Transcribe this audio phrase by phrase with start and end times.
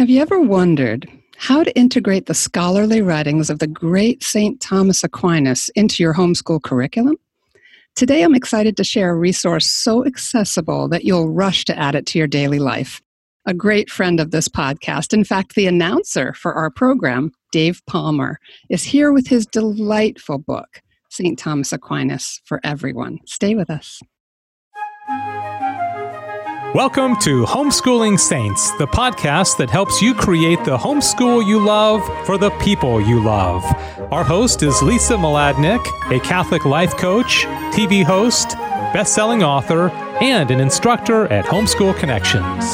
[0.00, 1.06] Have you ever wondered
[1.36, 4.58] how to integrate the scholarly writings of the great St.
[4.58, 7.16] Thomas Aquinas into your homeschool curriculum?
[7.96, 12.06] Today, I'm excited to share a resource so accessible that you'll rush to add it
[12.06, 13.02] to your daily life.
[13.44, 18.38] A great friend of this podcast, in fact, the announcer for our program, Dave Palmer,
[18.70, 20.80] is here with his delightful book,
[21.10, 21.38] St.
[21.38, 23.18] Thomas Aquinas for Everyone.
[23.26, 24.00] Stay with us.
[26.72, 32.38] Welcome to Homeschooling Saints, the podcast that helps you create the homeschool you love for
[32.38, 33.64] the people you love.
[34.12, 35.84] Our host is Lisa Mladinich,
[36.16, 37.42] a Catholic life coach,
[37.72, 38.50] TV host,
[38.94, 39.88] best-selling author,
[40.20, 42.64] and an instructor at Homeschool Connections.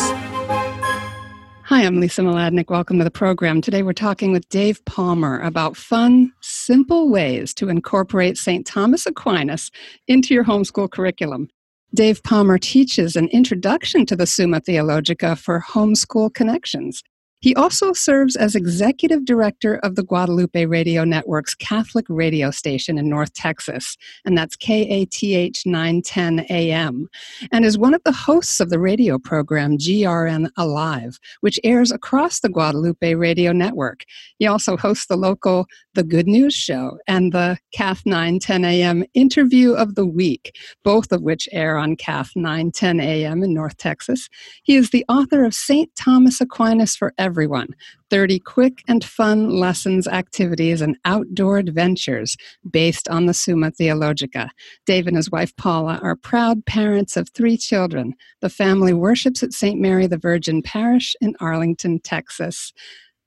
[1.62, 2.68] Hi, I'm Lisa Mladinich.
[2.68, 3.62] Welcome to the program.
[3.62, 8.66] Today we're talking with Dave Palmer about fun, simple ways to incorporate St.
[8.66, 9.70] Thomas Aquinas
[10.06, 11.48] into your homeschool curriculum.
[11.96, 17.02] Dave Palmer teaches an introduction to the Summa Theologica for Homeschool Connections.
[17.40, 23.10] He also serves as executive director of the Guadalupe Radio Network's Catholic radio station in
[23.10, 27.08] North Texas, and that's KATH 910 AM,
[27.52, 32.40] and is one of the hosts of the radio program GRN Alive, which airs across
[32.40, 34.04] the Guadalupe Radio Network.
[34.38, 39.72] He also hosts the local The Good News Show and the KATH 910 AM Interview
[39.74, 44.28] of the Week, both of which air on KATH 910 AM in North Texas.
[44.62, 45.94] He is the author of St.
[45.96, 47.66] Thomas Aquinas for everyone
[48.08, 52.36] 30 quick and fun lessons, activities, and outdoor adventures
[52.70, 54.48] based on the Summa Theologica.
[54.86, 58.14] Dave and his wife Paula are proud parents of three children.
[58.42, 59.80] The family worships at St.
[59.80, 62.72] Mary the Virgin Parish in Arlington, Texas.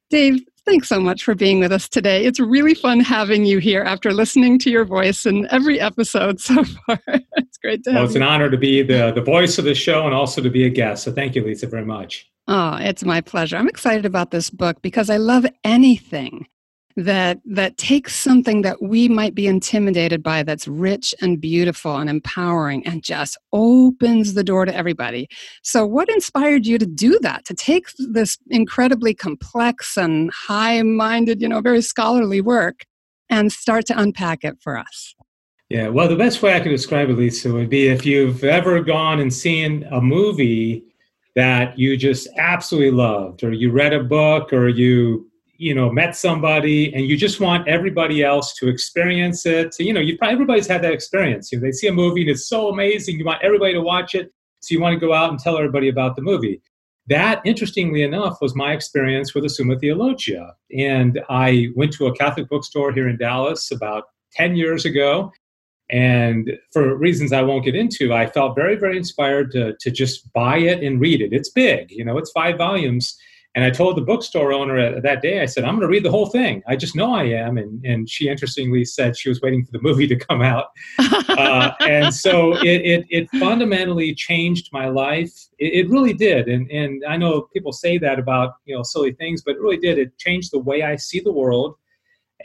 [0.09, 2.25] Dave, thanks so much for being with us today.
[2.25, 6.63] It's really fun having you here after listening to your voice in every episode so
[6.85, 7.01] far.
[7.07, 8.21] it's great to have it's you.
[8.21, 10.69] an honor to be the, the voice of the show and also to be a
[10.69, 11.03] guest.
[11.03, 12.31] So thank you, Lisa, very much.
[12.51, 13.57] Oh, it's my pleasure.
[13.57, 16.47] I'm excited about this book because I love anything
[16.95, 22.09] that that takes something that we might be intimidated by that's rich and beautiful and
[22.09, 25.29] empowering and just opens the door to everybody.
[25.61, 27.45] So what inspired you to do that?
[27.45, 32.83] To take this incredibly complex and high-minded, you know, very scholarly work
[33.29, 35.13] and start to unpack it for us?
[35.69, 38.81] Yeah, well, the best way I could describe it, Lisa, would be if you've ever
[38.81, 40.88] gone and seen a movie
[41.35, 46.15] that you just absolutely loved, or you read a book, or you you know met
[46.15, 49.73] somebody, and you just want everybody else to experience it.
[49.73, 51.51] So, you know, you probably everybody's had that experience.
[51.51, 54.15] You know, they see a movie and it's so amazing, you want everybody to watch
[54.15, 56.61] it, so you want to go out and tell everybody about the movie.
[57.07, 60.53] That, interestingly enough, was my experience with the Summa Theologia.
[60.77, 64.03] And I went to a Catholic bookstore here in Dallas about
[64.33, 65.31] 10 years ago
[65.89, 70.31] and for reasons I won't get into, I felt very, very inspired to, to just
[70.33, 71.33] buy it and read it.
[71.33, 73.17] It's big, you know, it's five volumes.
[73.55, 76.11] And I told the bookstore owner that day, I said, I'm going to read the
[76.11, 76.61] whole thing.
[76.67, 77.57] I just know I am.
[77.57, 80.67] And, and she interestingly said she was waiting for the movie to come out.
[80.99, 85.33] uh, and so it, it, it, fundamentally changed my life.
[85.57, 86.47] It, it, really did.
[86.47, 89.77] And, and I know people say that about, you know, silly things, but it really
[89.77, 89.97] did.
[89.97, 91.75] It changed the way I see the world.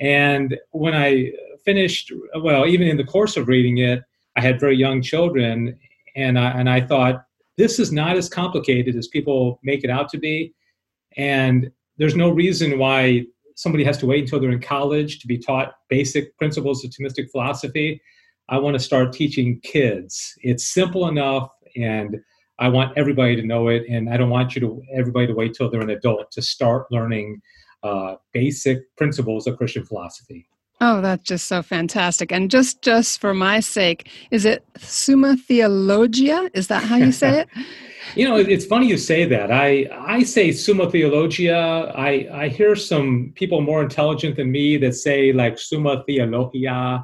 [0.00, 1.32] And when I
[1.64, 4.02] finished, well, even in the course of reading it,
[4.36, 5.78] I had very young children,
[6.16, 7.24] and I, and I thought,
[7.56, 10.52] this is not as complicated as people make it out to be.
[11.16, 15.38] And there's no reason why somebody has to wait until they're in college to be
[15.38, 18.00] taught basic principles of Thomistic philosophy.
[18.48, 20.34] I want to start teaching kids.
[20.42, 22.20] It's simple enough, and
[22.58, 23.84] I want everybody to know it.
[23.88, 26.86] And I don't want you to everybody to wait till they're an adult to start
[26.90, 27.40] learning
[27.84, 30.48] uh, basic principles of Christian philosophy.
[30.86, 32.30] Oh, that's just so fantastic.
[32.30, 36.50] And just just for my sake, is it Summa Theologia?
[36.52, 37.48] Is that how you say it?
[38.14, 39.50] you know, it's funny you say that.
[39.50, 41.90] I I say Summa Theologia.
[41.96, 47.02] I I hear some people more intelligent than me that say like Summa Theologia.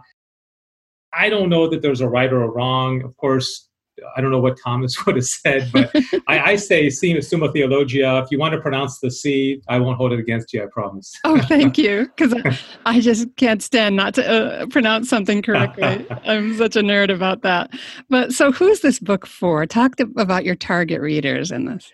[1.15, 3.03] I don't know that there's a right or a wrong.
[3.03, 3.70] Of course,
[4.17, 5.91] I don't know what Thomas would have said, but
[6.27, 8.23] I, I, say Summa Theologia.
[8.23, 11.15] If you want to pronounce the C, I won't hold it against you, I promise.
[11.25, 12.11] Oh, thank you.
[12.17, 12.59] Because I,
[12.97, 16.07] I, just can't stand not to uh, pronounce something correctly.
[16.25, 17.71] I'm such a nerd about that.
[18.09, 19.67] But so, who's this book for?
[19.67, 21.93] Talk to, about your target readers in this.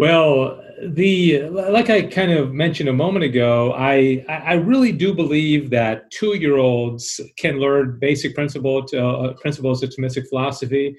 [0.00, 5.68] Well, the like I kind of mentioned a moment ago, I I really do believe
[5.70, 10.96] that two year olds can learn basic principle to, uh, principles of Thomistic philosophy.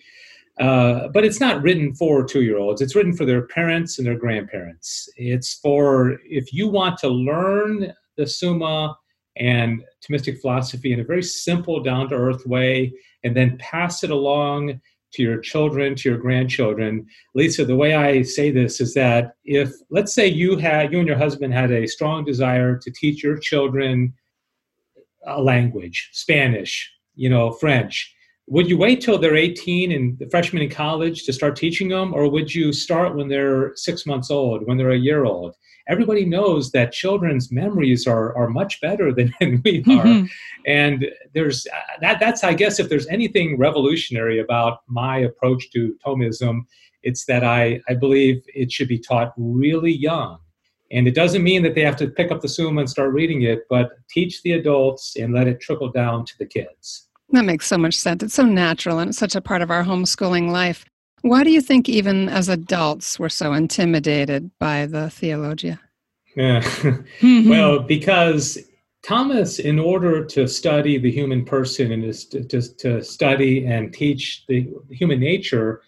[0.61, 2.81] Uh, but it's not written for two year olds.
[2.81, 5.09] It's written for their parents and their grandparents.
[5.17, 8.95] It's for if you want to learn the Summa
[9.37, 12.93] and Thomistic philosophy in a very simple, down to earth way,
[13.23, 14.79] and then pass it along
[15.13, 17.07] to your children, to your grandchildren.
[17.33, 21.07] Lisa, the way I say this is that if, let's say, you had, you and
[21.07, 24.13] your husband had a strong desire to teach your children
[25.25, 28.13] a language, Spanish, you know, French,
[28.51, 32.13] would you wait till they're 18 and the freshman in college to start teaching them,
[32.13, 35.55] or would you start when they're six months old, when they're a year old?
[35.87, 40.05] everybody knows that children's memories are, are much better than, we are.
[40.05, 40.25] Mm-hmm.
[40.65, 41.67] And there's
[41.99, 46.61] that, that's, I guess, if there's anything revolutionary about my approach to Thomism,
[47.03, 50.39] it's that I, I believe it should be taught really young.
[50.91, 53.43] And it doesn't mean that they have to pick up the Summa and start reading
[53.43, 57.07] it, but teach the adults and let it trickle down to the kids.
[57.31, 58.23] That makes so much sense.
[58.23, 60.85] It's so natural and it's such a part of our homeschooling life.
[61.21, 65.79] Why do you think, even as adults, we're so intimidated by the theologia?
[66.35, 66.61] Yeah.
[66.61, 67.49] mm-hmm.
[67.49, 68.57] Well, because
[69.03, 74.45] Thomas, in order to study the human person and to, to, to study and teach
[74.47, 75.81] the human nature,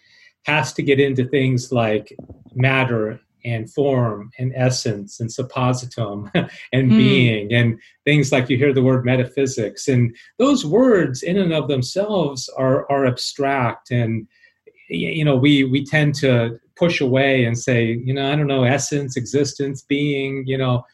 [0.44, 2.14] has to get into things like
[2.54, 6.30] matter and form and essence and suppositum
[6.72, 6.96] and mm.
[6.96, 9.88] being and things like you hear the word metaphysics.
[9.88, 13.90] And those words in and of themselves are are abstract.
[13.90, 14.26] And
[14.88, 18.64] you know we we tend to push away and say you know i don't know
[18.64, 20.84] essence existence being you know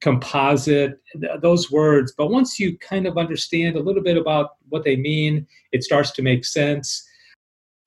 [0.00, 0.98] composite
[1.40, 2.12] those words.
[2.16, 6.10] But once you kind of understand a little bit about what they mean it starts
[6.12, 7.06] to make sense.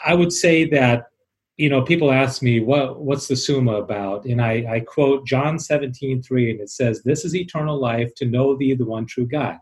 [0.05, 1.07] I would say that
[1.57, 5.59] you know people ask me what what's the summa about and i i quote john
[5.59, 9.27] 17 3 and it says this is eternal life to know thee the one true
[9.27, 9.57] god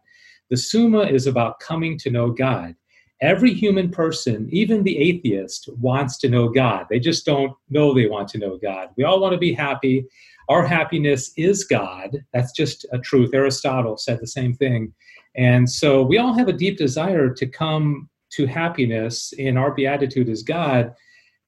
[0.50, 2.76] the summa is about coming to know god
[3.22, 6.88] Every human person, even the atheist, wants to know God.
[6.90, 8.90] They just don't know they want to know God.
[8.98, 10.08] We all want to be happy.
[10.50, 12.18] Our happiness is God.
[12.34, 13.30] That's just a truth.
[13.36, 14.92] Aristotle said the same thing.
[15.36, 20.28] And so we all have a deep desire to come to happiness, and our beatitude
[20.28, 20.92] is God.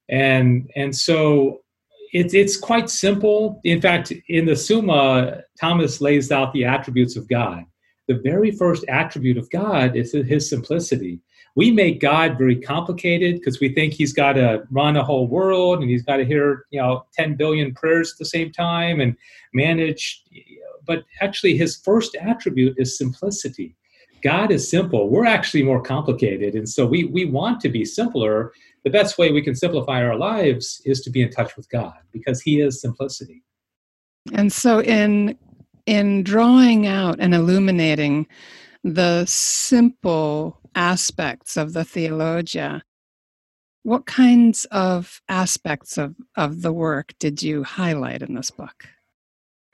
[0.10, 1.62] And, and so
[2.12, 3.60] it's, it's quite simple.
[3.64, 7.64] In fact, in the Summa, Thomas lays out the attributes of God.
[8.08, 11.22] The very first attribute of God is his simplicity
[11.56, 15.82] we make God very complicated because we think he's got to run a whole world
[15.82, 19.16] and he's got to hear, you know, 10 billion prayers at the same time and
[19.54, 20.24] manage.
[20.86, 23.76] But actually, his first attribute is simplicity.
[24.24, 25.10] God is simple.
[25.10, 26.56] We're actually more complicated.
[26.56, 28.54] And so we, we want to be simpler.
[28.84, 31.98] The best way we can simplify our lives is to be in touch with God
[32.12, 33.44] because he is simplicity.
[34.34, 35.38] And so in
[35.86, 38.28] in drawing out and illuminating
[38.84, 42.84] the simple aspects of the theologia.
[43.84, 48.88] What kinds of aspects of, of the work did you highlight in this book?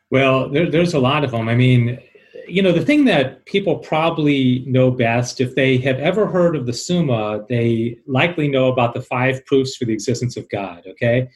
[0.09, 1.47] Well, there, there's a lot of them.
[1.47, 1.99] I mean,
[2.49, 6.65] you know, the thing that people probably know best, if they have ever heard of
[6.65, 11.29] the Summa, they likely know about the five proofs for the existence of God, okay?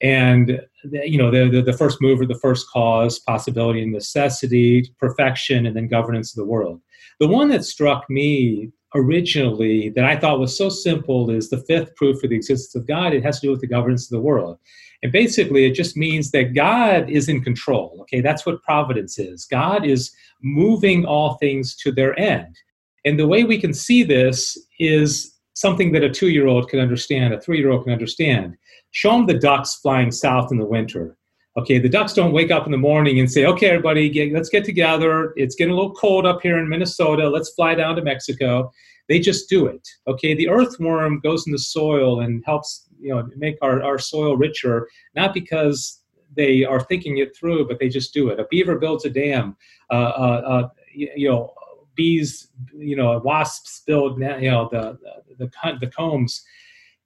[0.00, 5.76] And, you know, the, the, first mover, the first cause, possibility and necessity, perfection, and
[5.76, 6.80] then governance of the world.
[7.20, 11.94] The one that struck me originally that I thought was so simple is the fifth
[11.94, 13.14] proof for the existence of God.
[13.14, 14.58] It has to do with the governance of the world.
[15.02, 17.98] And basically, it just means that God is in control.
[18.02, 19.44] Okay, that's what providence is.
[19.44, 20.12] God is
[20.42, 22.56] moving all things to their end.
[23.04, 26.78] And the way we can see this is something that a two year old can
[26.78, 28.56] understand, a three year old can understand.
[28.92, 31.16] Show them the ducks flying south in the winter.
[31.56, 34.48] Okay, the ducks don't wake up in the morning and say, okay, everybody, get, let's
[34.48, 35.34] get together.
[35.36, 37.28] It's getting a little cold up here in Minnesota.
[37.28, 38.72] Let's fly down to Mexico.
[39.08, 39.86] They just do it.
[40.06, 44.36] Okay, the earthworm goes in the soil and helps you know make our, our soil
[44.36, 46.02] richer, not because
[46.34, 48.40] they are thinking it through, but they just do it.
[48.40, 49.56] A beaver builds a dam.
[49.90, 51.52] Uh, uh, uh, you, you, know,
[51.94, 54.98] bees, you know, wasps build, you know, the
[55.38, 56.42] the, the, the combs,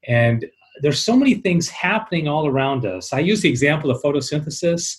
[0.06, 0.46] and
[0.82, 3.12] there's so many things happening all around us.
[3.12, 4.98] I use the example of photosynthesis.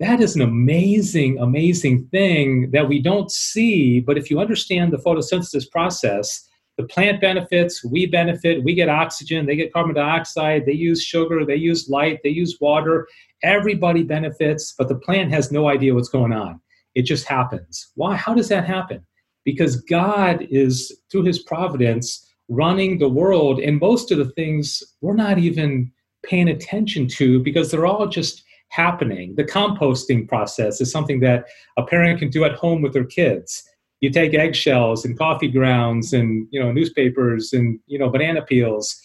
[0.00, 4.00] That is an amazing, amazing thing that we don't see.
[4.00, 6.47] But if you understand the photosynthesis process,
[6.78, 11.44] the plant benefits, we benefit, we get oxygen, they get carbon dioxide, they use sugar,
[11.44, 13.08] they use light, they use water.
[13.42, 16.60] Everybody benefits, but the plant has no idea what's going on.
[16.94, 17.90] It just happens.
[17.96, 18.14] Why?
[18.14, 19.04] How does that happen?
[19.44, 25.14] Because God is, through his providence, running the world and most of the things we're
[25.14, 25.92] not even
[26.24, 31.44] paying attention to because they're all just happening the composting process is something that
[31.76, 33.64] a parent can do at home with their kids
[34.00, 39.00] you take eggshells and coffee grounds and you know newspapers and you know banana peels.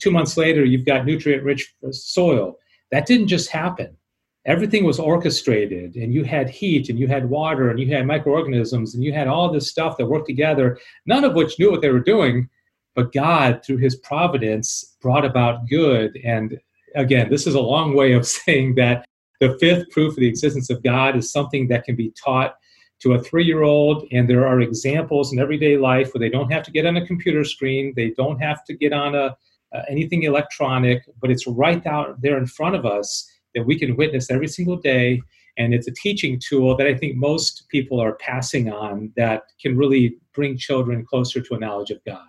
[0.00, 2.58] Two months later you've got nutrient rich soil.
[2.90, 3.96] That didn't just happen.
[4.44, 8.94] Everything was orchestrated and you had heat and you had water and you had microorganisms
[8.94, 11.90] and you had all this stuff that worked together none of which knew what they
[11.90, 12.48] were doing
[12.94, 16.18] but God, through his providence, brought about good.
[16.24, 16.58] And
[16.94, 19.06] again, this is a long way of saying that
[19.40, 22.56] the fifth proof of the existence of God is something that can be taught
[23.02, 24.06] to a three year old.
[24.12, 27.06] And there are examples in everyday life where they don't have to get on a
[27.06, 29.36] computer screen, they don't have to get on a,
[29.74, 33.96] uh, anything electronic, but it's right out there in front of us that we can
[33.96, 35.20] witness every single day.
[35.58, 39.76] And it's a teaching tool that I think most people are passing on that can
[39.76, 42.28] really bring children closer to a knowledge of God.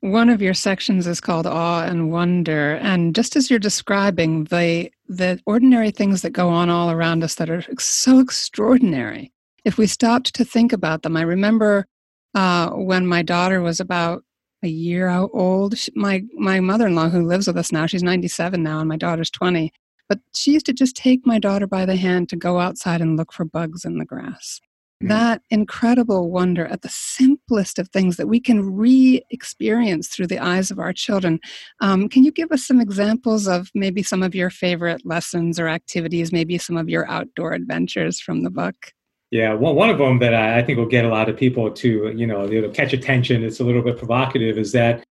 [0.00, 2.76] One of your sections is called Awe and Wonder.
[2.82, 7.34] And just as you're describing the, the ordinary things that go on all around us
[7.36, 9.32] that are so extraordinary,
[9.64, 11.86] if we stopped to think about them, I remember
[12.34, 14.22] uh, when my daughter was about
[14.62, 18.62] a year old, my, my mother in law, who lives with us now, she's 97
[18.62, 19.70] now, and my daughter's 20,
[20.08, 23.16] but she used to just take my daughter by the hand to go outside and
[23.16, 24.60] look for bugs in the grass.
[25.04, 25.18] Mm-hmm.
[25.18, 30.38] that incredible wonder at the simplest of things that we can re experience through the
[30.38, 31.40] eyes of our children.
[31.80, 35.68] Um, can you give us some examples of maybe some of your favorite lessons or
[35.68, 38.92] activities, maybe some of your outdoor adventures from the book?
[39.30, 41.70] Yeah, well, one of them that I, I think will get a lot of people
[41.70, 43.42] to, you know, it'll catch attention.
[43.42, 44.56] It's a little bit provocative.
[44.56, 45.04] Is that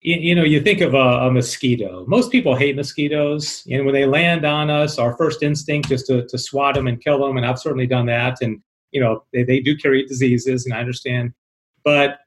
[0.00, 2.04] you, you know you think of a, a, mosquito.
[2.06, 6.26] Most people hate mosquitoes, and when they land on us, our first instinct is to,
[6.26, 7.36] to swat them and kill them.
[7.36, 8.38] And I've certainly done that.
[8.40, 8.60] And
[8.92, 11.32] you know they, they do carry diseases and i understand
[11.84, 12.20] but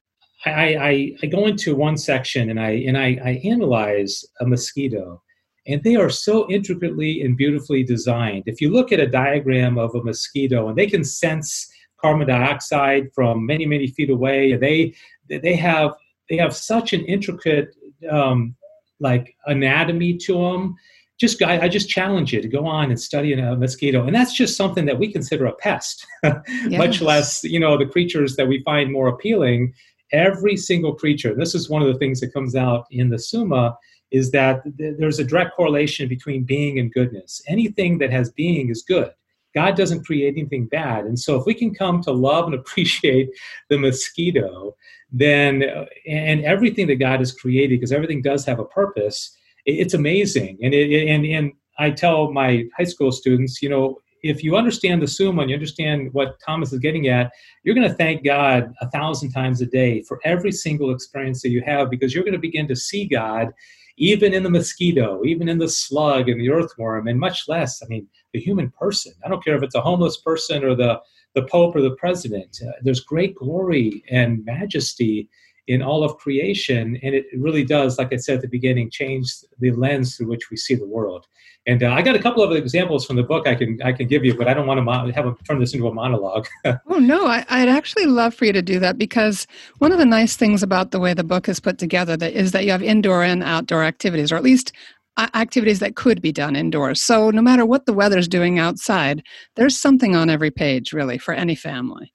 [0.45, 5.21] I, I, I go into one section and I and I, I analyze a mosquito,
[5.67, 8.43] and they are so intricately and beautifully designed.
[8.45, 13.09] If you look at a diagram of a mosquito, and they can sense carbon dioxide
[13.15, 14.93] from many many feet away, they
[15.29, 15.93] they have
[16.29, 17.69] they have such an intricate
[18.09, 18.55] um,
[18.99, 20.75] like anatomy to them
[21.23, 24.33] just I, I, just challenge you to go on and study a mosquito, and that's
[24.33, 26.43] just something that we consider a pest, yes.
[26.71, 29.73] much less you know the creatures that we find more appealing.
[30.11, 31.33] Every single creature.
[31.33, 33.75] This is one of the things that comes out in the Summa
[34.11, 37.41] is that th- there's a direct correlation between being and goodness.
[37.47, 39.09] Anything that has being is good.
[39.55, 43.29] God doesn't create anything bad, and so if we can come to love and appreciate
[43.69, 44.75] the mosquito,
[45.09, 49.93] then uh, and everything that God has created, because everything does have a purpose it's
[49.93, 50.57] amazing.
[50.61, 55.01] And it, and and I tell my high school students, you know, if you understand
[55.01, 57.31] the Summa and you understand what Thomas is getting at,
[57.63, 61.49] you're going to thank God a thousand times a day for every single experience that
[61.49, 63.49] you have because you're going to begin to see God
[63.97, 67.87] even in the mosquito, even in the slug and the earthworm, and much less, I
[67.87, 69.13] mean, the human person.
[69.23, 70.99] I don't care if it's a homeless person or the,
[71.35, 72.57] the Pope or the president.
[72.65, 75.29] Uh, there's great glory and majesty
[75.67, 76.99] in all of creation.
[77.01, 80.49] And it really does, like I said at the beginning, change the lens through which
[80.51, 81.25] we see the world.
[81.65, 84.07] And uh, I got a couple of examples from the book I can I can
[84.07, 86.47] give you, but I don't want to have a, turn this into a monologue.
[86.65, 90.05] oh no, I, would actually love for you to do that because one of the
[90.05, 92.83] nice things about the way the book is put together that is that you have
[92.83, 94.73] indoor and outdoor activities, or at least
[95.15, 97.01] uh, activities that could be done indoors.
[97.01, 99.23] So no matter what the weather's doing outside,
[99.55, 102.12] there's something on every page really for any family.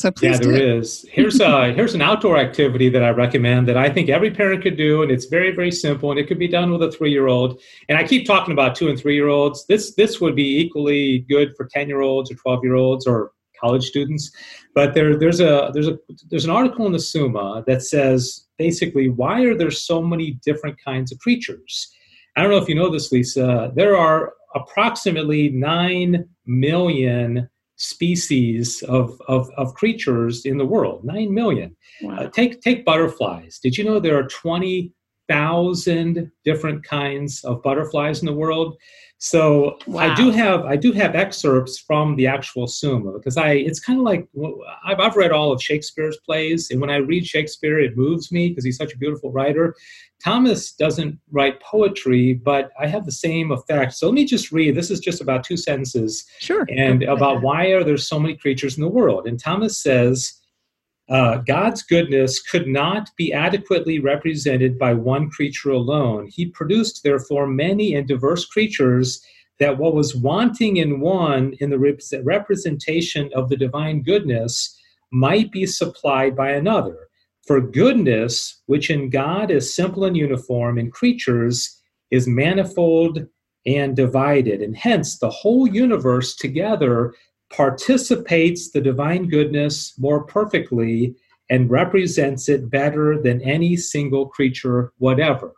[0.00, 0.78] So please yeah, there do.
[0.78, 1.04] is.
[1.12, 4.78] Here's a here's an outdoor activity that I recommend that I think every parent could
[4.78, 7.26] do, and it's very very simple, and it could be done with a three year
[7.26, 7.60] old.
[7.86, 9.66] And I keep talking about two and three year olds.
[9.66, 13.32] This this would be equally good for ten year olds or twelve year olds or
[13.60, 14.32] college students.
[14.74, 15.98] But there there's a there's a
[16.30, 20.82] there's an article in the Summa that says basically why are there so many different
[20.82, 21.92] kinds of creatures.
[22.38, 23.70] I don't know if you know this, Lisa.
[23.76, 27.49] There are approximately nine million
[27.80, 31.74] species of, of, of creatures in the world, 9 million.
[32.02, 32.16] Wow.
[32.16, 33.58] Uh, take, take butterflies.
[33.58, 38.76] Did you know there are 20,000 different kinds of butterflies in the world?
[39.22, 40.10] So wow.
[40.10, 43.98] I do have I do have excerpts from the actual Summa because I it's kind
[43.98, 44.26] of like
[44.86, 48.48] I've I've read all of Shakespeare's plays and when I read Shakespeare it moves me
[48.48, 49.74] because he's such a beautiful writer.
[50.24, 53.92] Thomas doesn't write poetry, but I have the same effect.
[53.92, 54.74] So let me just read.
[54.74, 56.24] This is just about two sentences.
[56.38, 56.66] Sure.
[56.74, 59.26] And about why are there so many creatures in the world?
[59.26, 60.39] And Thomas says
[61.10, 66.28] uh, God's goodness could not be adequately represented by one creature alone.
[66.28, 69.20] He produced, therefore, many and diverse creatures
[69.58, 74.78] that what was wanting in one in the representation of the divine goodness
[75.10, 77.08] might be supplied by another.
[77.44, 83.26] For goodness, which in God is simple and uniform, in creatures is manifold
[83.66, 84.62] and divided.
[84.62, 87.14] And hence, the whole universe together
[87.50, 91.14] participates the divine goodness more perfectly
[91.50, 95.52] and represents it better than any single creature whatever.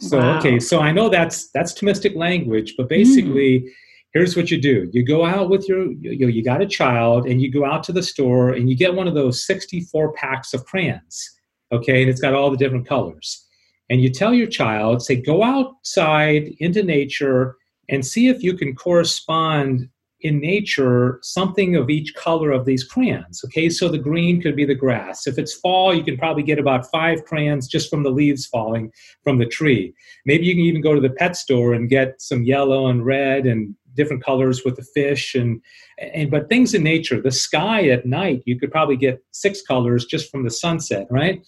[0.00, 0.38] So wow.
[0.38, 3.68] okay, so I know that's that's Thomistic language, but basically, mm.
[4.14, 7.26] here's what you do: you go out with your you, know, you got a child,
[7.26, 10.54] and you go out to the store and you get one of those 64 packs
[10.54, 11.30] of crayons.
[11.72, 13.44] okay, and it's got all the different colors.
[13.90, 17.56] And you tell your child, say, go outside into nature
[17.88, 19.88] and see if you can correspond
[20.20, 23.42] in nature something of each color of these crayons.
[23.44, 25.26] Okay, so the green could be the grass.
[25.26, 28.92] If it's fall, you can probably get about five crayons just from the leaves falling
[29.22, 29.94] from the tree.
[30.26, 33.46] Maybe you can even go to the pet store and get some yellow and red
[33.46, 35.60] and different colors with the fish and
[35.98, 40.04] and but things in nature the sky at night you could probably get six colors
[40.04, 41.44] just from the sunset right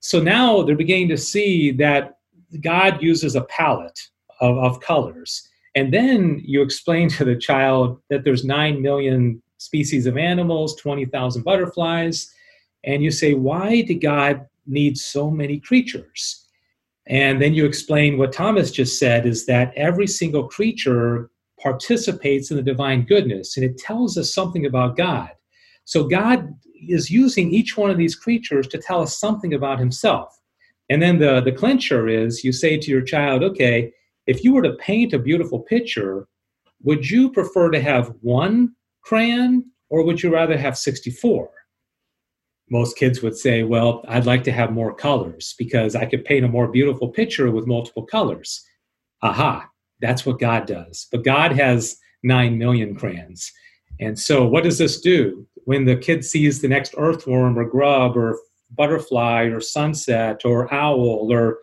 [0.00, 2.14] so now they're beginning to see that
[2.62, 4.00] god uses a palette
[4.40, 10.06] of, of colors and then you explain to the child that there's 9 million species
[10.06, 12.32] of animals, 20,000 butterflies,
[12.84, 16.46] and you say, why did God need so many creatures?
[17.06, 22.56] And then you explain what Thomas just said is that every single creature participates in
[22.56, 25.30] the divine goodness, and it tells us something about God.
[25.84, 26.52] So God
[26.88, 30.38] is using each one of these creatures to tell us something about himself.
[30.90, 33.92] And then the, the clincher is you say to your child, okay,
[34.26, 36.26] if you were to paint a beautiful picture,
[36.82, 41.50] would you prefer to have one crayon or would you rather have 64?
[42.70, 46.44] Most kids would say, well, I'd like to have more colors because I could paint
[46.44, 48.64] a more beautiful picture with multiple colors.
[49.22, 49.68] Aha,
[50.00, 51.06] that's what God does.
[51.12, 53.52] But God has 9 million crayons.
[54.00, 55.46] And so, what does this do?
[55.64, 58.38] When the kid sees the next earthworm or grub or
[58.70, 61.58] butterfly or sunset or owl or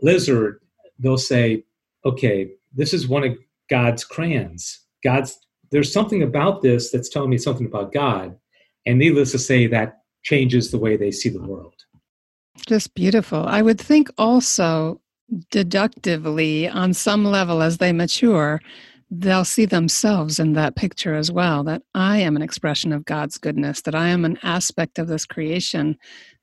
[0.00, 0.60] lizard,
[0.98, 1.64] they'll say,
[2.06, 3.36] okay, this is one of
[3.68, 4.80] God's crayons.
[5.04, 5.38] God's
[5.72, 8.36] there's something about this that's telling me something about God.
[8.86, 11.74] And needless to say, that changes the way they see the world.
[12.66, 13.44] Just beautiful.
[13.46, 15.00] I would think also
[15.50, 18.60] deductively, on some level, as they mature,
[19.10, 23.38] they'll see themselves in that picture as well that I am an expression of God's
[23.38, 25.96] goodness, that I am an aspect of this creation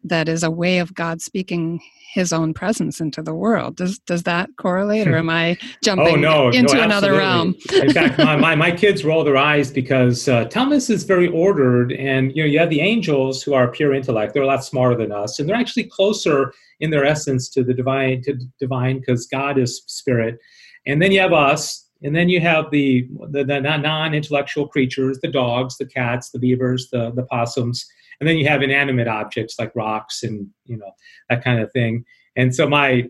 [0.06, 1.82] that is a way of God speaking
[2.14, 3.76] his own presence into the world.
[3.76, 7.56] Does does that correlate or am I jumping oh, no, into no, another realm?
[7.74, 11.92] in fact, my, my, my, kids roll their eyes because uh, Thomas is very ordered
[11.94, 14.34] and you know you have the angels who are pure intellect.
[14.34, 17.74] They're a lot smarter than us and they're actually closer in their essence to the
[17.74, 20.38] divine to divine because God is spirit.
[20.86, 25.30] And then you have us and then you have the, the, the non-intellectual creatures, the
[25.30, 27.86] dogs, the cats, the beavers, the, the possums.
[28.20, 30.92] And then you have inanimate objects like rocks and, you know,
[31.30, 32.04] that kind of thing.
[32.36, 33.08] And so my,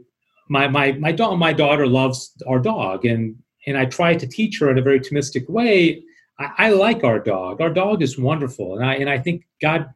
[0.48, 3.04] my, my, my, my daughter loves our dog.
[3.04, 6.04] And, and I try to teach her in a very Thomistic way.
[6.40, 7.62] I, I like our dog.
[7.62, 8.76] Our dog is wonderful.
[8.76, 9.92] And I, and I think God,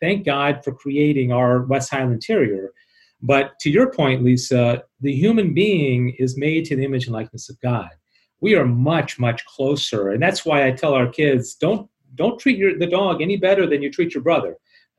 [0.00, 2.72] thank God for creating our West Highland Terrier.
[3.20, 7.50] But to your point, Lisa, the human being is made to the image and likeness
[7.50, 7.90] of God
[8.40, 10.10] we are much much closer.
[10.10, 13.66] And that's why i tell our kids don't don't treat your, the dog any better
[13.66, 14.56] than you treat your brother.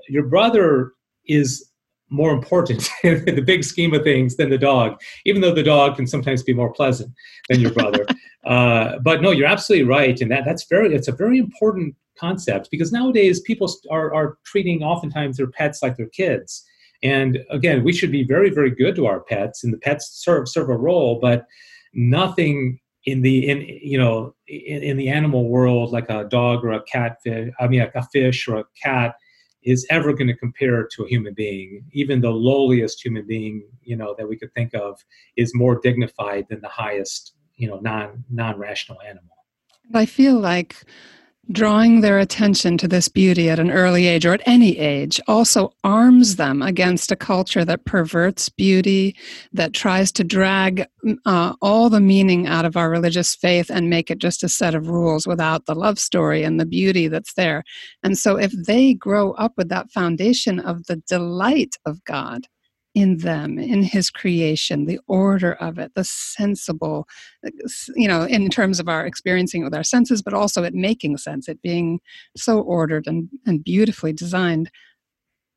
[0.07, 0.93] Your brother
[1.27, 1.69] is
[2.09, 5.95] more important in the big scheme of things than the dog even though the dog
[5.95, 7.11] can sometimes be more pleasant
[7.49, 8.05] than your brother.
[8.45, 10.21] Uh, but no you're absolutely right.
[10.21, 14.81] And that that's very it's a very important concept because nowadays people are, are treating
[14.81, 16.63] oftentimes their pets like their kids.
[17.03, 20.47] And again we should be very very good to our pets and the pets serve
[20.47, 21.45] serve a role but
[21.93, 26.71] nothing in the in you know in, in, the animal world like a dog or
[26.71, 29.15] a catfish i mean a fish or a cat
[29.63, 31.83] is ever going to compare to a human being.
[31.91, 35.03] Even the lowliest human being you know that we could think of
[35.35, 39.35] is more dignified than the highest you know non non-rational animal.
[39.93, 40.75] I feel like
[41.51, 45.73] Drawing their attention to this beauty at an early age or at any age also
[45.83, 49.15] arms them against a culture that perverts beauty,
[49.51, 50.85] that tries to drag
[51.25, 54.75] uh, all the meaning out of our religious faith and make it just a set
[54.75, 57.63] of rules without the love story and the beauty that's there.
[58.03, 62.45] And so, if they grow up with that foundation of the delight of God,
[62.95, 67.07] in them, in his creation, the order of it, the sensible,
[67.95, 71.17] you know, in terms of our experiencing it with our senses, but also it making
[71.17, 71.99] sense, it being
[72.35, 74.71] so ordered and, and beautifully designed.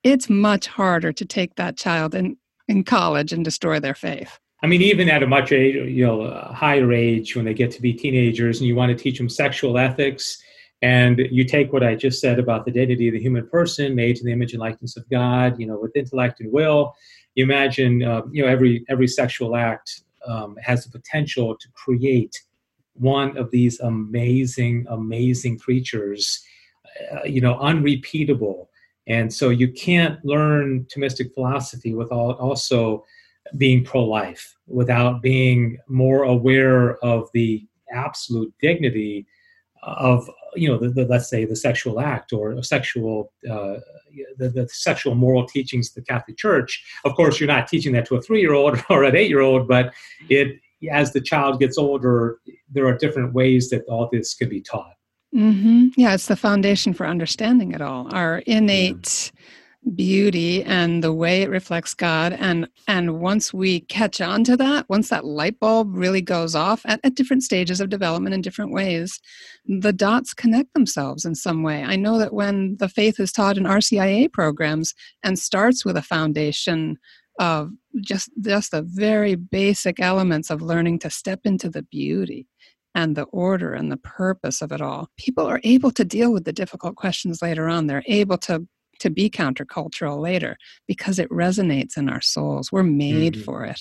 [0.05, 2.37] It's much harder to take that child in,
[2.69, 4.39] in college and destroy their faith.
[4.63, 7.83] I mean, even at a much age, you know, higher age, when they get to
[7.83, 10.41] be teenagers, and you want to teach them sexual ethics,
[10.83, 14.17] and you take what I just said about the dignity of the human person, made
[14.17, 16.95] to the image and likeness of God, you know, with intellect and will,
[17.35, 22.41] you imagine uh, you know every every sexual act um, has the potential to create
[22.95, 26.43] one of these amazing amazing creatures
[27.13, 28.69] uh, you know unrepeatable.
[29.09, 33.05] And so you can't learn Thomistic philosophy without also
[33.57, 39.27] being pro-life without being more aware of the absolute dignity
[39.83, 43.77] of you know the, the, let's say the sexual act or a sexual uh,
[44.39, 48.07] the, the, sexual moral teachings of the catholic church of course you're not teaching that
[48.07, 49.93] to a three-year-old or an eight-year-old but
[50.29, 50.59] it
[50.91, 52.39] as the child gets older
[52.71, 54.95] there are different ways that all this can be taught.
[55.35, 55.89] Mm-hmm.
[55.97, 58.15] yeah it's the foundation for understanding it all.
[58.15, 59.41] Our innate yeah
[59.95, 62.33] beauty and the way it reflects God.
[62.35, 66.83] And and once we catch on to that, once that light bulb really goes off
[66.85, 69.21] at, at different stages of development in different ways,
[69.67, 71.83] the dots connect themselves in some way.
[71.83, 76.03] I know that when the faith is taught in RCIA programs and starts with a
[76.03, 76.99] foundation
[77.39, 82.47] of just just the very basic elements of learning to step into the beauty
[82.95, 85.09] and the order and the purpose of it all.
[85.17, 87.87] People are able to deal with the difficult questions later on.
[87.87, 88.67] They're able to
[89.03, 90.57] to be countercultural later
[90.89, 92.73] because it resonates in our souls.
[92.73, 93.43] We're made mm-hmm.
[93.43, 93.81] for it.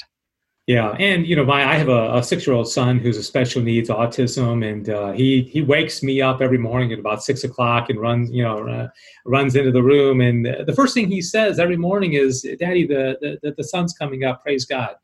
[0.68, 3.90] Yeah, and you know, my I have a, a six-year-old son who's a special needs
[3.90, 8.00] autism, and uh, he he wakes me up every morning at about six o'clock and
[8.00, 8.88] runs, you know, uh,
[9.26, 13.18] runs into the room, and the first thing he says every morning is, "Daddy, the
[13.42, 14.44] the, the sun's coming up.
[14.44, 14.96] Praise God."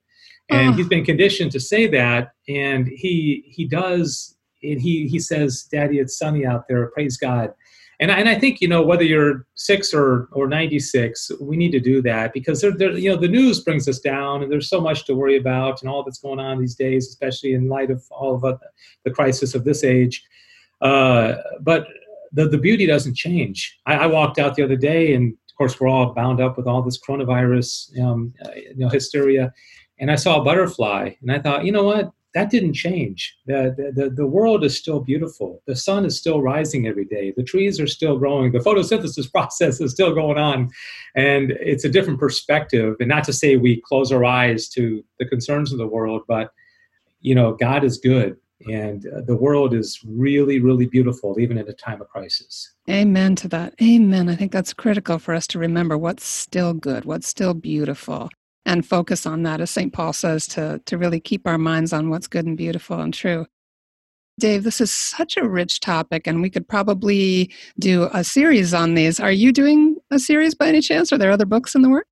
[0.49, 0.73] And oh.
[0.73, 5.97] he's been conditioned to say that, and he he does, and he he says, "Daddy,
[5.97, 6.91] it's sunny out there.
[6.91, 7.53] Praise God."
[7.99, 11.71] And I, and I think you know whether you're six or or 96 we need
[11.71, 14.79] to do that because there, you know the news brings us down and there's so
[14.79, 18.03] much to worry about and all that's going on these days especially in light of
[18.11, 18.59] all of
[19.03, 20.23] the crisis of this age.
[20.81, 21.87] Uh, but
[22.33, 23.79] the, the beauty doesn't change.
[23.87, 26.67] I, I, walked out the other day and of course we're all bound up with
[26.67, 29.51] all this coronavirus um, uh, you know hysteria.
[29.99, 33.35] And i saw a butterfly and i thought you know what that didn't change.
[33.47, 35.63] The, the, the world is still beautiful.
[35.65, 37.33] The sun is still rising every day.
[37.35, 38.51] The trees are still growing.
[38.51, 40.69] The photosynthesis process is still going on.
[41.15, 42.95] And it's a different perspective.
[42.99, 46.51] And not to say we close our eyes to the concerns of the world, but,
[47.21, 48.37] you know, God is good.
[48.71, 52.71] And uh, the world is really, really beautiful, even in a time of crisis.
[52.87, 53.73] Amen to that.
[53.81, 54.29] Amen.
[54.29, 58.29] I think that's critical for us to remember what's still good, what's still beautiful
[58.67, 59.91] and focus on that, as St.
[59.93, 63.47] Paul says, to, to really keep our minds on what's good and beautiful and true.
[64.39, 67.49] Dave, this is such a rich topic, and we could probably
[67.79, 69.19] do a series on these.
[69.19, 71.11] Are you doing a series by any chance?
[71.11, 72.05] Are there other books in the work?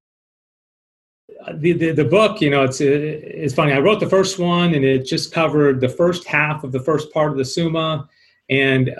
[1.45, 3.73] Uh, the, the, the book, you know, it's it's funny.
[3.73, 7.11] I wrote the first one, and it just covered the first half of the first
[7.11, 8.09] part of the Summa,
[8.49, 8.95] and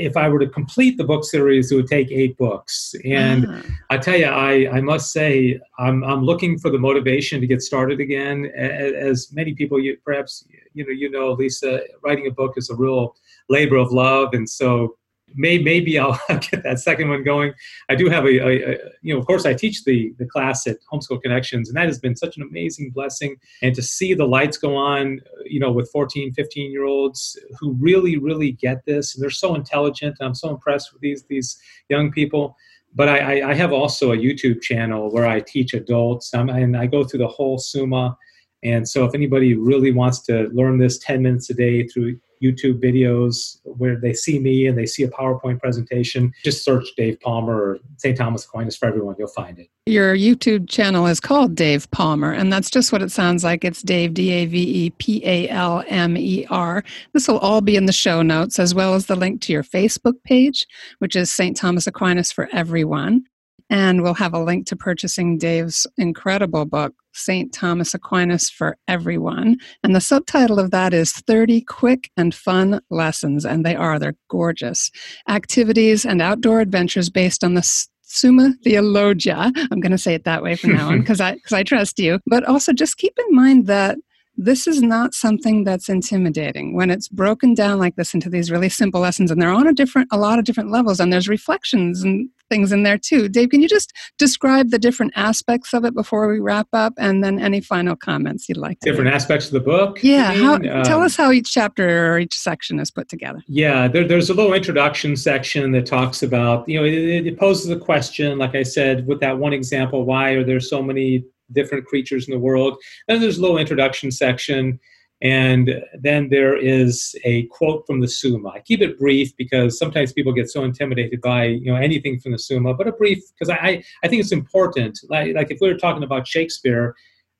[0.00, 2.94] if I were to complete the book series, it would take eight books.
[3.04, 3.62] And uh-huh.
[3.90, 7.62] I tell you, I, I must say, I'm, I'm looking for the motivation to get
[7.62, 8.46] started again.
[8.56, 12.74] As many people, you perhaps you know, you know, Lisa, writing a book is a
[12.74, 13.14] real
[13.48, 14.96] labor of love, and so
[15.34, 17.52] may, maybe I'll get that second one going.
[17.88, 20.66] I do have a, a, a, you know, of course, I teach the the class
[20.66, 23.36] at Homeschool Connections, and that has been such an amazing blessing.
[23.62, 27.72] And to see the lights go on, you know, with 14, 15 year olds who
[27.80, 30.16] really, really get this, and they're so intelligent.
[30.20, 32.56] I'm so impressed with these these young people.
[32.92, 36.86] But I, I have also a YouTube channel where I teach adults, um, and I
[36.86, 38.16] go through the whole Summa.
[38.62, 42.82] And so, if anybody really wants to learn this 10 minutes a day through YouTube
[42.82, 46.32] videos where they see me and they see a PowerPoint presentation.
[46.44, 48.16] Just search Dave Palmer or St.
[48.16, 49.16] Thomas Aquinas for everyone.
[49.18, 49.68] You'll find it.
[49.86, 53.64] Your YouTube channel is called Dave Palmer, and that's just what it sounds like.
[53.64, 56.84] It's Dave, D A V E P A L M E R.
[57.12, 59.64] This will all be in the show notes, as well as the link to your
[59.64, 60.66] Facebook page,
[60.98, 61.56] which is St.
[61.56, 63.24] Thomas Aquinas for Everyone.
[63.70, 67.52] And we'll have a link to purchasing Dave's incredible book, St.
[67.52, 69.56] Thomas Aquinas for Everyone.
[69.84, 73.46] And the subtitle of that is 30 Quick and Fun Lessons.
[73.46, 74.90] And they are, they're gorgeous.
[75.28, 77.62] Activities and outdoor adventures based on the
[78.02, 79.52] Summa Theologia.
[79.70, 81.98] I'm going to say it that way from now on because I, cause I trust
[82.00, 82.18] you.
[82.26, 83.98] But also just keep in mind that
[84.40, 86.74] this is not something that's intimidating.
[86.74, 89.72] When it's broken down like this into these really simple lessons and they're on a
[89.72, 93.28] different a lot of different levels and there's reflections and things in there too.
[93.28, 97.22] Dave can you just describe the different aspects of it before we wrap up and
[97.22, 99.14] then any final comments you'd like different make.
[99.14, 102.80] aspects of the book yeah how, um, tell us how each chapter or each section
[102.80, 103.40] is put together.
[103.46, 107.70] Yeah there, there's a little introduction section that talks about you know it, it poses
[107.70, 111.86] a question like i said with that one example why are there so many different
[111.86, 112.76] creatures in the world.
[113.08, 114.78] Then there's a little introduction section,
[115.22, 118.50] and then there is a quote from the Summa.
[118.50, 122.32] I keep it brief because sometimes people get so intimidated by you know anything from
[122.32, 124.98] the Summa, but a brief because I I think it's important.
[125.08, 126.94] Like like if we were talking about Shakespeare,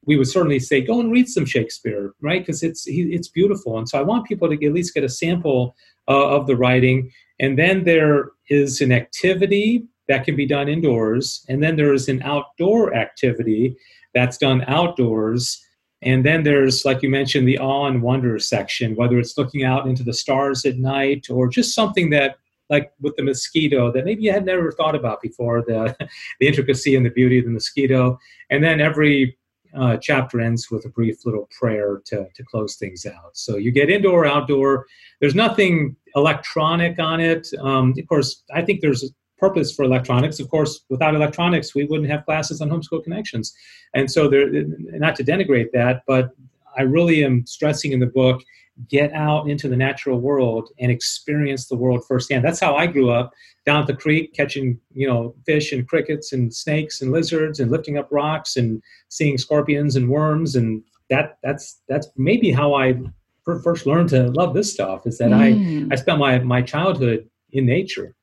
[0.05, 2.43] we would certainly say go and read some Shakespeare, right?
[2.43, 5.75] Because it's it's beautiful, and so I want people to at least get a sample
[6.09, 7.11] uh, of the writing.
[7.39, 12.09] And then there is an activity that can be done indoors, and then there is
[12.09, 13.77] an outdoor activity
[14.15, 15.65] that's done outdoors.
[16.03, 19.87] And then there's, like you mentioned, the awe and wonder section, whether it's looking out
[19.87, 22.37] into the stars at night or just something that,
[22.71, 25.95] like with the mosquito, that maybe you had never thought about before the,
[26.41, 28.19] the intricacy and the beauty of the mosquito.
[28.49, 29.37] And then every
[29.77, 33.37] uh, chapter ends with a brief little prayer to, to close things out.
[33.37, 34.87] So you get indoor, outdoor.
[35.21, 37.49] There's nothing electronic on it.
[37.61, 40.39] Um, of course, I think there's purpose for electronics.
[40.39, 43.53] Of course, without electronics, we wouldn't have classes on homeschool connections.
[43.95, 46.31] And so, there, not to denigrate that, but
[46.79, 48.43] I really am stressing in the book
[48.89, 52.45] get out into the natural world and experience the world firsthand.
[52.45, 53.33] That's how I grew up
[53.67, 57.71] down at the creek, catching you know fish and crickets and snakes and lizards and
[57.71, 60.57] lifting up rocks and seeing scorpions and worms.
[60.57, 63.01] And that that's that's maybe how I
[63.45, 65.07] first learned to love this stuff.
[65.07, 65.91] Is that mm.
[65.91, 68.15] I I spent my my childhood in nature.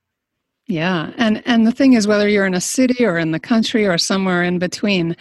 [0.67, 3.85] Yeah, and and the thing is, whether you're in a city or in the country
[3.87, 5.15] or somewhere in between,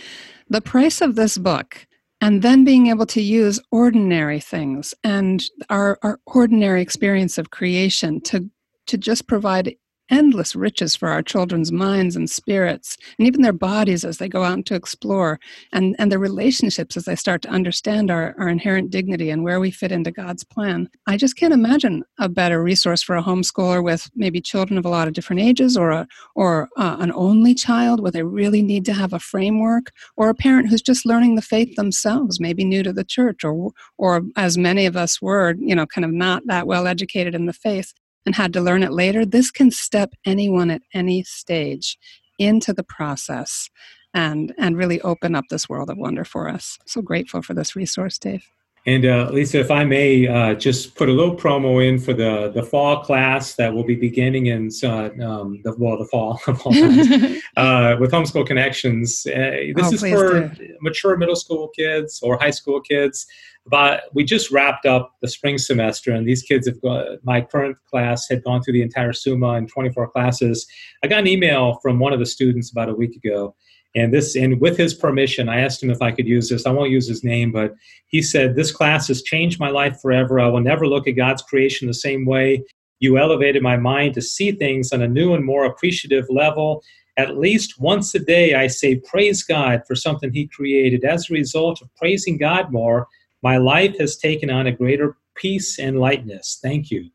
[0.50, 1.86] the price of this book
[2.20, 8.20] and then being able to use ordinary things and our, our ordinary experience of creation
[8.22, 8.48] to
[8.86, 9.76] to just provide
[10.10, 14.44] endless riches for our children's minds and spirits and even their bodies as they go
[14.44, 15.38] out to explore
[15.72, 19.60] and, and their relationships as they start to understand our, our inherent dignity and where
[19.60, 20.88] we fit into god's plan.
[21.06, 24.90] I just can't imagine a better resource for a homeschooler with maybe children of a
[24.90, 28.84] lot of different ages or a or uh, an only child where they really need
[28.86, 32.82] to have a framework or a parent who's just learning the faith themselves maybe new
[32.82, 36.42] to the church or or as many of us were you know kind of not
[36.46, 37.92] that well educated in the faith
[38.26, 41.96] and had to learn it later, this can step anyone at any stage
[42.38, 43.70] into the process
[44.12, 46.78] and and really open up this world of wonder for us.
[46.86, 48.44] So grateful for this resource, Dave.
[48.86, 52.52] And uh, Lisa, if I may uh, just put a little promo in for the,
[52.54, 56.40] the fall class that will be beginning in uh, um, the well the fall,
[57.56, 59.26] uh, with Homeschool Connections.
[59.26, 60.76] Uh, this oh, is for do.
[60.80, 63.26] mature middle school kids or high school kids.
[63.68, 67.76] But we just wrapped up the spring semester, and these kids have got my current
[67.90, 70.64] class had gone through the entire Summa in 24 classes.
[71.02, 73.56] I got an email from one of the students about a week ago
[73.96, 76.66] and this, and with his permission, I asked him if I could use this.
[76.66, 77.74] I won't use his name, but
[78.08, 80.38] he said, This class has changed my life forever.
[80.38, 82.62] I will never look at God's creation the same way.
[83.00, 86.82] You elevated my mind to see things on a new and more appreciative level.
[87.16, 91.02] At least once a day, I say, Praise God for something He created.
[91.02, 93.08] As a result of praising God more,
[93.42, 96.58] my life has taken on a greater peace and lightness.
[96.62, 97.08] Thank you.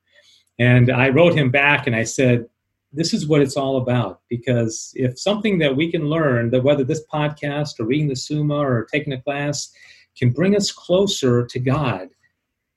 [0.57, 2.45] And I wrote him back and I said,
[2.93, 6.83] this is what it's all about because if something that we can learn that whether
[6.83, 9.71] this podcast or reading the summa or taking a class
[10.17, 12.09] can bring us closer to god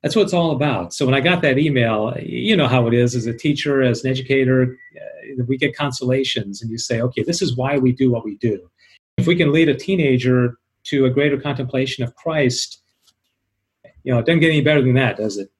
[0.02, 0.92] that's what it's all about.
[0.92, 4.04] So when i got that email you know how it is as a teacher as
[4.04, 8.10] an educator uh, we get consolations and you say okay this is why we do
[8.10, 8.70] what we do.
[9.16, 12.82] If we can lead a teenager to a greater contemplation of christ
[14.04, 15.50] you know it doesn't get any better than that does it?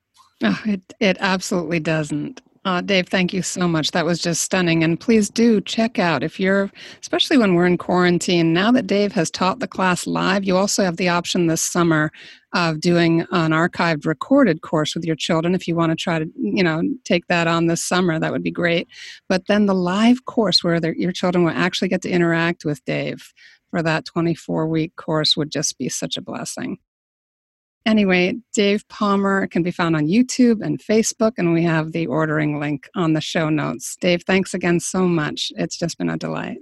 [0.43, 3.91] Oh, it, it absolutely doesn't uh, Dave, thank you so much.
[3.91, 4.83] That was just stunning.
[4.83, 6.71] And please do check out if you're,
[7.03, 8.55] especially when we're in quarantine.
[8.55, 12.11] Now that Dave has taught the class live, you also have the option this summer
[12.55, 15.55] of doing an archived recorded course with your children.
[15.55, 18.43] If you want to try to, you know, take that on this summer, that would
[18.43, 18.89] be great.
[19.29, 23.33] But then the live course where your children will actually get to interact with Dave
[23.71, 26.79] for that 24 week course would just be such a blessing.
[27.87, 32.59] Anyway, Dave Palmer can be found on YouTube and Facebook, and we have the ordering
[32.59, 33.97] link on the show notes.
[33.97, 35.53] Dave, thanks again so much.
[35.57, 36.59] It's just been a delight.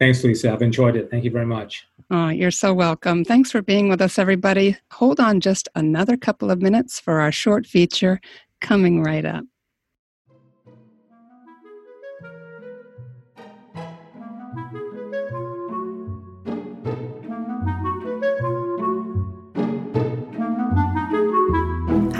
[0.00, 0.50] Thanks, Lisa.
[0.50, 1.10] I've enjoyed it.
[1.10, 1.86] Thank you very much.
[2.10, 3.24] Oh, you're so welcome.
[3.24, 4.76] Thanks for being with us, everybody.
[4.92, 8.20] Hold on just another couple of minutes for our short feature
[8.60, 9.44] coming right up.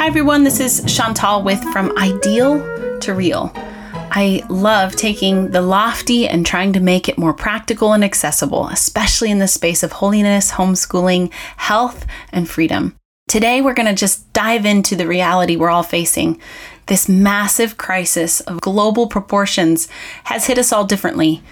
[0.03, 0.43] Hi, everyone.
[0.43, 3.53] This is Chantal with From Ideal to Real.
[3.55, 9.31] I love taking the lofty and trying to make it more practical and accessible, especially
[9.31, 12.97] in the space of holiness, homeschooling, health, and freedom.
[13.29, 16.41] Today, we're going to just dive into the reality we're all facing.
[16.87, 19.87] This massive crisis of global proportions
[20.25, 21.45] has hit us all differently.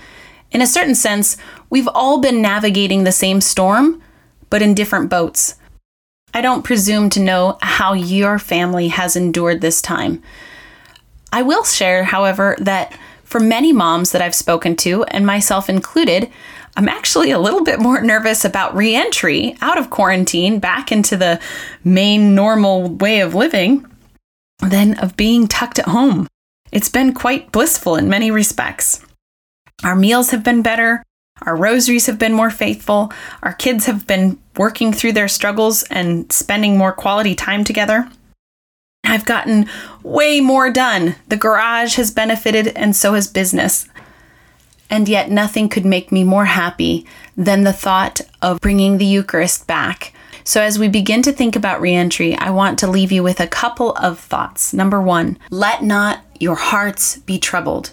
[0.51, 1.37] In a certain sense,
[1.71, 4.03] we've all been navigating the same storm,
[4.51, 5.55] but in different boats.
[6.33, 10.23] I don't presume to know how your family has endured this time.
[11.33, 16.31] I will share, however, that for many moms that I've spoken to, and myself included,
[16.77, 21.41] I'm actually a little bit more nervous about reentry out of quarantine back into the
[21.85, 23.87] main normal way of living
[24.61, 26.27] than of being tucked at home.
[26.73, 29.05] It's been quite blissful in many respects.
[29.83, 31.03] Our meals have been better,
[31.43, 33.13] Our rosaries have been more faithful.
[33.43, 38.11] Our kids have been working through their struggles and spending more quality time together.
[39.05, 39.67] I've gotten
[40.03, 41.17] way more done.
[41.29, 43.89] The garage has benefited, and so has business.
[44.91, 49.67] And yet, nothing could make me more happy than the thought of bringing the Eucharist
[49.67, 50.13] back.
[50.45, 53.47] So, as we begin to think about reentry, I want to leave you with a
[53.47, 54.73] couple of thoughts.
[54.75, 57.93] Number one, let not your hearts be troubled.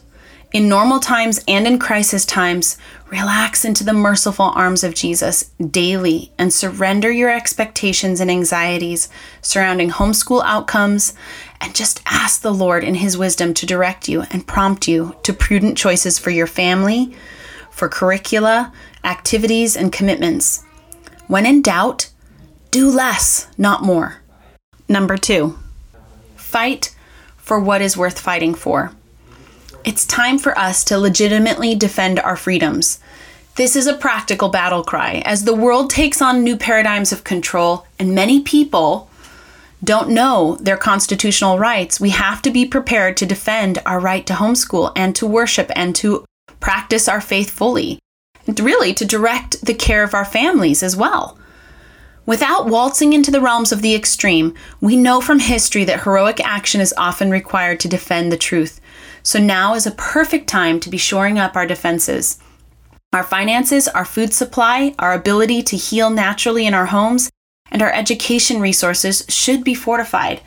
[0.54, 2.78] In normal times and in crisis times,
[3.10, 9.10] relax into the merciful arms of Jesus daily and surrender your expectations and anxieties
[9.42, 11.14] surrounding homeschool outcomes
[11.62, 15.34] and just ask the Lord in His wisdom to direct you and prompt you to
[15.34, 17.16] prudent choices for your family,
[17.72, 20.64] for curricula, activities, and commitments.
[21.28, 22.12] When in doubt,
[22.72, 24.22] do less, not more.
[24.90, 25.58] Number two,
[26.36, 26.96] fight
[27.38, 28.92] for what is worth fighting for.
[29.88, 33.00] It's time for us to legitimately defend our freedoms.
[33.56, 37.88] This is a practical battle cry as the world takes on new paradigms of control
[37.98, 39.10] and many people
[39.82, 42.02] don't know their constitutional rights.
[42.02, 45.96] We have to be prepared to defend our right to homeschool and to worship and
[45.96, 46.26] to
[46.60, 47.98] practice our faith fully.
[48.46, 51.40] And really to direct the care of our families as well.
[52.26, 56.82] Without waltzing into the realms of the extreme, we know from history that heroic action
[56.82, 58.82] is often required to defend the truth.
[59.28, 62.40] So now is a perfect time to be shoring up our defenses.
[63.12, 67.30] Our finances, our food supply, our ability to heal naturally in our homes,
[67.70, 70.40] and our education resources should be fortified.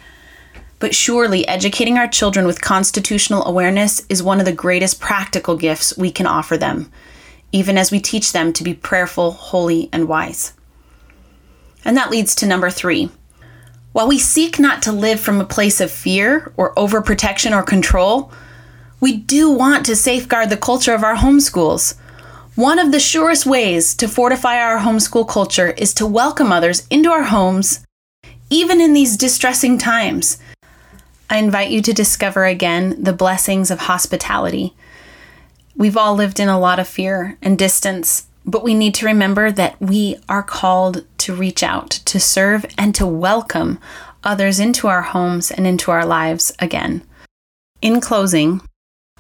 [0.79, 5.95] But surely, educating our children with constitutional awareness is one of the greatest practical gifts
[5.99, 6.91] we can offer them,
[7.53, 10.55] even as we teach them to be prayerful, holy, and wise.
[11.85, 13.11] And that leads to number three.
[13.93, 18.33] While we seek not to live from a place of fear or overprotection or control,
[19.01, 21.97] we do want to safeguard the culture of our homeschools.
[22.55, 27.11] One of the surest ways to fortify our homeschool culture is to welcome others into
[27.11, 27.85] our homes,
[28.51, 30.39] even in these distressing times.
[31.31, 34.75] I invite you to discover again the blessings of hospitality.
[35.77, 39.51] We've all lived in a lot of fear and distance, but we need to remember
[39.51, 43.79] that we are called to reach out, to serve, and to welcome
[44.25, 47.03] others into our homes and into our lives again.
[47.81, 48.61] In closing,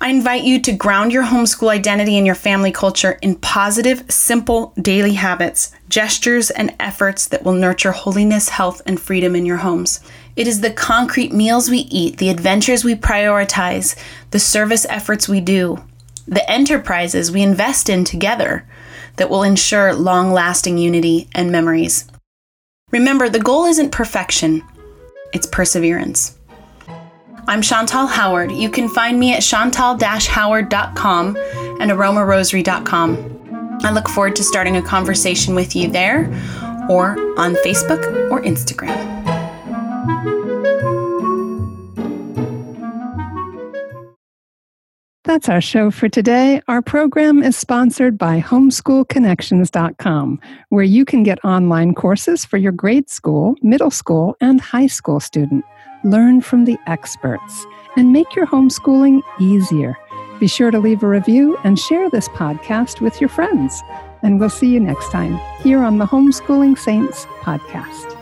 [0.02, 4.72] I invite you to ground your homeschool identity and your family culture in positive, simple
[4.80, 10.00] daily habits, gestures, and efforts that will nurture holiness, health, and freedom in your homes.
[10.36, 13.94] It is the concrete meals we eat, the adventures we prioritize,
[14.30, 15.84] the service efforts we do,
[16.26, 18.66] the enterprises we invest in together
[19.16, 22.10] that will ensure long lasting unity and memories.
[22.90, 24.62] Remember, the goal isn't perfection,
[25.34, 26.38] it's perseverance.
[27.50, 28.52] I'm Chantal Howard.
[28.52, 33.78] You can find me at chantal-howard.com and aromarosary.com.
[33.82, 36.26] I look forward to starting a conversation with you there
[36.88, 38.94] or on Facebook or Instagram.
[45.24, 46.62] That's our show for today.
[46.68, 53.10] Our program is sponsored by homeschoolconnections.com, where you can get online courses for your grade
[53.10, 55.64] school, middle school, and high school student
[56.04, 59.96] learn from the experts, and make your homeschooling easier.
[60.38, 63.82] Be sure to leave a review and share this podcast with your friends.
[64.22, 68.19] And we'll see you next time here on the Homeschooling Saints podcast.